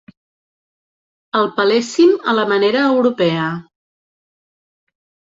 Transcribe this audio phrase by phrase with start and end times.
[1.41, 3.43] El peléssim a la manera europea.